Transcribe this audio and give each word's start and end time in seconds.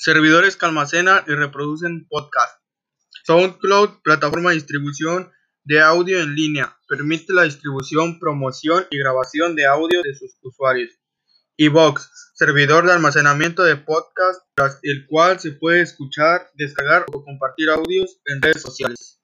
servidores 0.00 0.56
que 0.56 0.64
almacenan 0.64 1.22
y 1.26 1.32
reproducen 1.32 2.06
podcast. 2.08 2.58
SoundCloud, 3.26 4.00
plataforma 4.02 4.48
de 4.48 4.56
distribución 4.56 5.30
de 5.62 5.82
audio 5.82 6.20
en 6.20 6.34
línea, 6.34 6.74
permite 6.88 7.34
la 7.34 7.42
distribución, 7.42 8.18
promoción 8.18 8.86
y 8.90 8.98
grabación 8.98 9.54
de 9.54 9.66
audio 9.66 10.00
de 10.02 10.14
sus 10.14 10.38
usuarios. 10.42 10.90
Evox, 11.58 12.10
servidor 12.34 12.86
de 12.86 12.92
almacenamiento 12.94 13.62
de 13.62 13.76
podcast, 13.76 14.40
tras 14.54 14.78
el 14.82 15.06
cual 15.06 15.38
se 15.38 15.52
puede 15.52 15.82
escuchar, 15.82 16.50
descargar 16.54 17.04
o 17.12 17.22
compartir 17.22 17.68
audios 17.68 18.18
en 18.24 18.40
redes 18.40 18.62
sociales. 18.62 19.19